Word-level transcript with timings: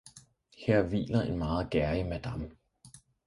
Her 0.65 0.81
hviler 0.83 1.21
en 1.21 1.37
meget 1.37 1.69
gerrig 1.69 2.05
madam. 2.05 2.57